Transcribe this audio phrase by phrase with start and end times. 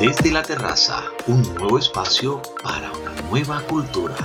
[0.00, 4.16] Desde la terraza, un nuevo espacio para una nueva cultura.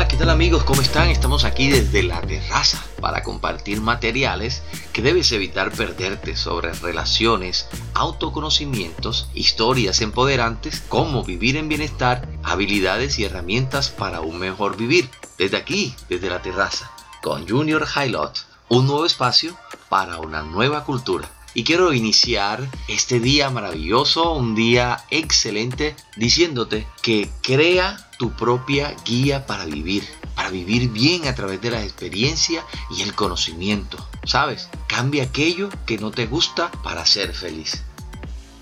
[0.00, 0.64] Hola, ¿qué tal amigos?
[0.64, 1.10] ¿Cómo están?
[1.10, 4.62] Estamos aquí desde la terraza para compartir materiales
[4.94, 13.24] que debes evitar perderte sobre relaciones, autoconocimientos, historias empoderantes, cómo vivir en bienestar, habilidades y
[13.24, 15.10] herramientas para un mejor vivir.
[15.36, 16.90] Desde aquí, desde la terraza,
[17.22, 18.38] con Junior Highlight,
[18.70, 19.54] un nuevo espacio
[19.90, 21.28] para una nueva cultura.
[21.52, 29.46] Y quiero iniciar este día maravilloso, un día excelente, diciéndote que crea tu propia guía
[29.46, 30.04] para vivir,
[30.36, 32.64] para vivir bien a través de la experiencia
[32.96, 33.98] y el conocimiento.
[34.24, 34.68] ¿Sabes?
[34.86, 37.82] Cambia aquello que no te gusta para ser feliz.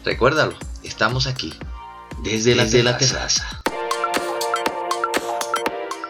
[0.05, 1.53] Recuérdalo, estamos aquí,
[2.23, 3.63] desde, la, la terraza.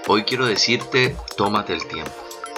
[0.06, 2.12] Hoy quiero decirte, tómate el tiempo.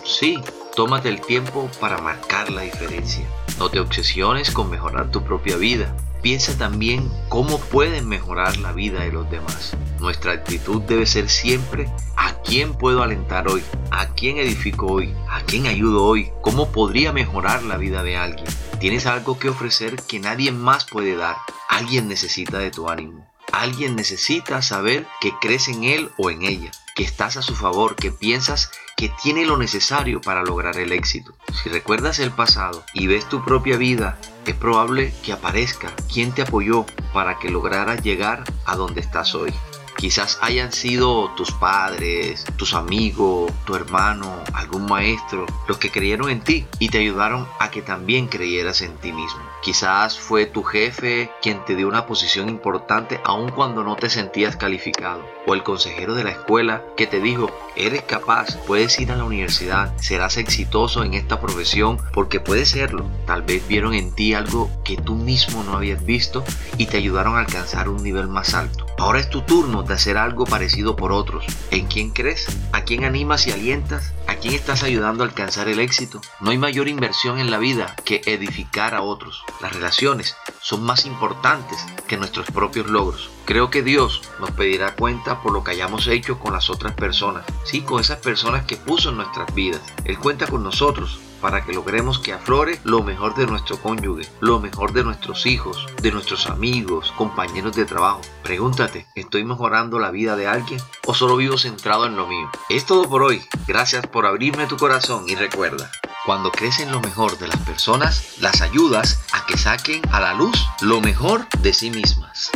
[0.05, 0.39] Sí,
[0.75, 3.27] tómate el tiempo para marcar la diferencia
[3.61, 5.95] no te obsesiones con mejorar tu propia vida.
[6.23, 9.77] Piensa también cómo pueden mejorar la vida de los demás.
[9.98, 15.43] Nuestra actitud debe ser siempre a quién puedo alentar hoy, a quién edifico hoy, a
[15.43, 18.47] quién ayudo hoy, cómo podría mejorar la vida de alguien.
[18.81, 21.37] Tienes algo que ofrecer que nadie más puede dar.
[21.69, 23.29] Alguien necesita de tu ánimo.
[23.53, 26.71] Alguien necesita saber que crees en él o en ella,
[27.03, 31.33] estás a su favor, que piensas que tiene lo necesario para lograr el éxito.
[31.62, 36.42] Si recuerdas el pasado y ves tu propia vida, es probable que aparezca quien te
[36.42, 39.53] apoyó para que lograras llegar a donde estás hoy.
[40.01, 46.41] Quizás hayan sido tus padres, tus amigos, tu hermano, algún maestro, los que creyeron en
[46.41, 49.42] ti y te ayudaron a que también creyeras en ti mismo.
[49.61, 54.57] Quizás fue tu jefe quien te dio una posición importante aun cuando no te sentías
[54.57, 55.23] calificado.
[55.47, 59.25] O el consejero de la escuela que te dijo, eres capaz, puedes ir a la
[59.25, 63.05] universidad, serás exitoso en esta profesión porque puedes serlo.
[63.27, 66.42] Tal vez vieron en ti algo que tú mismo no habías visto
[66.79, 68.86] y te ayudaron a alcanzar un nivel más alto.
[69.00, 71.46] Ahora es tu turno de hacer algo parecido por otros.
[71.70, 72.46] ¿En quién crees?
[72.72, 74.12] ¿A quién animas y alientas?
[74.27, 76.20] ¿A quién estás ayudando a alcanzar el éxito?
[76.40, 79.42] No hay mayor inversión en la vida que edificar a otros.
[79.62, 83.30] Las relaciones son más importantes que nuestros propios logros.
[83.46, 87.46] Creo que Dios nos pedirá cuenta por lo que hayamos hecho con las otras personas.
[87.64, 89.80] Sí, con esas personas que puso en nuestras vidas.
[90.05, 94.61] Él cuenta con nosotros para que logremos que aflore lo mejor de nuestro cónyuge, lo
[94.61, 98.20] mejor de nuestros hijos, de nuestros amigos, compañeros de trabajo.
[98.42, 102.50] Pregúntate, ¿estoy mejorando la vida de alguien o solo vivo centrado en lo mío?
[102.68, 103.42] Es todo por hoy.
[103.67, 105.90] Gracias por abrirme tu corazón y recuerda,
[106.27, 110.67] cuando crecen lo mejor de las personas, las ayudas a que saquen a la luz
[110.80, 112.50] lo mejor de sí mismas.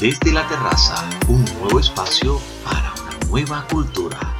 [0.00, 4.37] Desde la terraza, un nuevo espacio para una nueva cultura.